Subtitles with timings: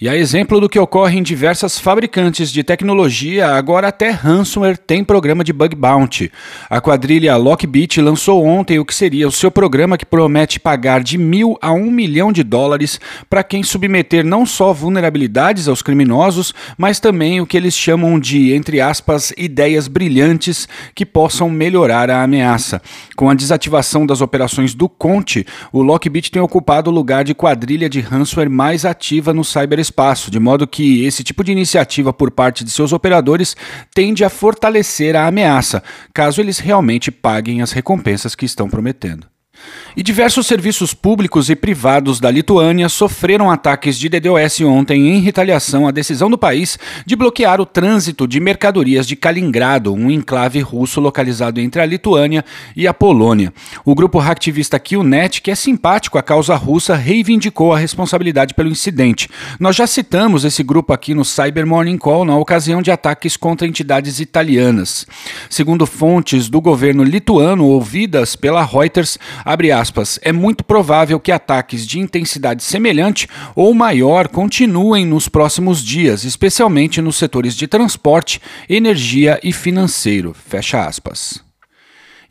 [0.00, 5.04] E a exemplo do que ocorre em diversas fabricantes de tecnologia, agora até ransomware tem
[5.04, 6.32] programa de bug bounty.
[6.68, 11.16] A quadrilha Lockbit lançou ontem o que seria o seu programa que promete pagar de
[11.16, 12.98] mil a um milhão de dólares
[13.30, 18.52] para quem submeter não só vulnerabilidades aos criminosos, mas também o que eles chamam de,
[18.52, 22.82] entre aspas, ideias brilhantes que possam melhorar a ameaça.
[23.14, 27.88] Com a desativação das operações do Conte, o Lockbit tem ocupado o lugar de quadrilha
[27.88, 32.30] de ransomware mais ativa no cyberespaço espaço, de modo que esse tipo de iniciativa por
[32.30, 33.54] parte de seus operadores
[33.94, 35.82] tende a fortalecer a ameaça,
[36.14, 39.31] caso eles realmente paguem as recompensas que estão prometendo.
[39.94, 45.86] E diversos serviços públicos e privados da Lituânia sofreram ataques de DDoS ontem em retaliação
[45.86, 50.98] à decisão do país de bloquear o trânsito de mercadorias de Kaliningrado, um enclave russo
[50.98, 52.42] localizado entre a Lituânia
[52.74, 53.52] e a Polônia.
[53.84, 59.28] O grupo hacktivista QNet, que é simpático à causa russa, reivindicou a responsabilidade pelo incidente.
[59.60, 63.66] Nós já citamos esse grupo aqui no Cyber Morning Call na ocasião de ataques contra
[63.66, 65.06] entidades italianas.
[65.50, 69.18] Segundo fontes do governo lituano ouvidas pela Reuters,
[69.52, 75.82] abre aspas, é muito provável que ataques de intensidade semelhante ou maior continuem nos próximos
[75.82, 80.34] dias, especialmente nos setores de transporte, energia e financeiro.
[80.34, 81.51] Fecha aspas.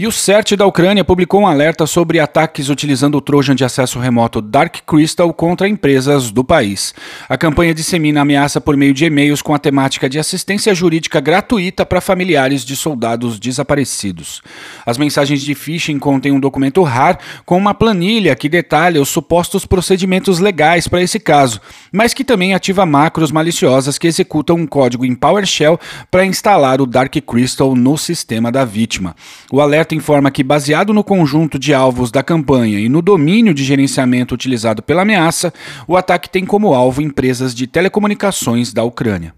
[0.00, 3.98] E o CERT da Ucrânia publicou um alerta sobre ataques utilizando o Trojan de acesso
[3.98, 6.94] remoto Dark Crystal contra empresas do país.
[7.28, 11.84] A campanha dissemina ameaça por meio de e-mails com a temática de assistência jurídica gratuita
[11.84, 14.40] para familiares de soldados desaparecidos.
[14.86, 19.66] As mensagens de phishing contêm um documento RAR com uma planilha que detalha os supostos
[19.66, 21.60] procedimentos legais para esse caso,
[21.90, 25.76] mas que também ativa macros maliciosas que executam um código em PowerShell
[26.08, 29.16] para instalar o Dark Crystal no sistema da vítima.
[29.50, 33.64] O alerta informa que, baseado no conjunto de alvos da campanha e no domínio de
[33.64, 35.52] gerenciamento utilizado pela ameaça,
[35.86, 39.37] o ataque tem como alvo empresas de telecomunicações da Ucrânia.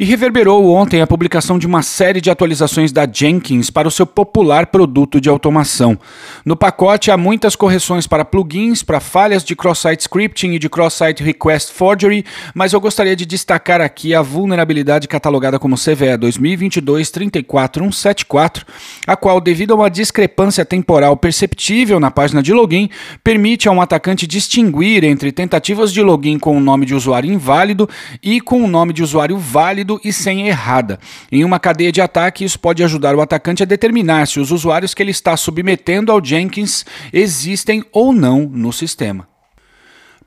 [0.00, 4.06] E reverberou ontem a publicação de uma série de atualizações da Jenkins para o seu
[4.06, 5.98] popular produto de automação.
[6.42, 11.22] No pacote há muitas correções para plugins, para falhas de cross-site scripting e de cross-site
[11.22, 12.24] request forgery,
[12.54, 18.62] mas eu gostaria de destacar aqui a vulnerabilidade catalogada como CVE 2022-34174,
[19.06, 22.88] a qual, devido a uma discrepância temporal perceptível na página de login,
[23.22, 27.86] permite a um atacante distinguir entre tentativas de login com o nome de usuário inválido
[28.22, 31.00] e com o nome de usuário válido válido e senha errada.
[31.32, 34.94] Em uma cadeia de ataque, isso pode ajudar o atacante a determinar se os usuários
[34.94, 39.29] que ele está submetendo ao Jenkins existem ou não no sistema.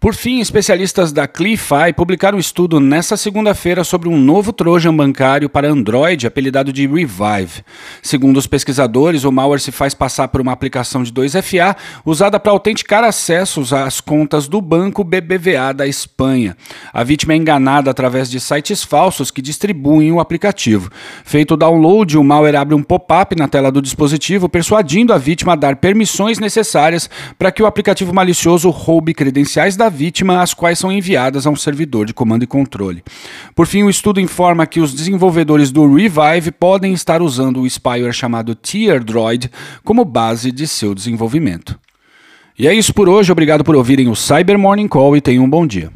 [0.04, 5.48] Por fim, especialistas da CliFi publicaram um estudo nesta segunda-feira sobre um novo Trojan bancário
[5.48, 7.64] para Android, apelidado de Revive.
[8.02, 12.52] Segundo os pesquisadores, o malware se faz passar por uma aplicação de 2FA usada para
[12.52, 16.58] autenticar acessos às contas do banco BBVA da Espanha.
[16.92, 20.92] A vítima é enganada através de sites falsos que distribuem o aplicativo.
[21.24, 25.54] Feito o download, o malware abre um pop-up na tela do dispositivo, persuadindo a vítima
[25.54, 30.78] a dar permissões necessárias para que o aplicativo malicioso roube credenciais da vítima, as quais
[30.78, 33.02] são enviadas a um servidor de comando e controle.
[33.56, 38.12] Por fim, o estudo informa que os desenvolvedores do Revive podem estar usando o spyware
[38.12, 39.50] chamado Teardroid
[39.84, 41.80] como base de seu desenvolvimento.
[42.60, 45.50] E é isso por hoje, obrigado por ouvirem o Cyber Morning Call e tenham um
[45.50, 45.90] bom dia.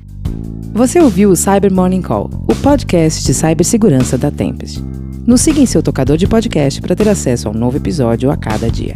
[0.73, 4.79] Você ouviu o Cyber Morning Call, o podcast de cibersegurança da Tempest.
[5.25, 8.37] Nos siga em seu tocador de podcast para ter acesso a um novo episódio a
[8.37, 8.95] cada dia.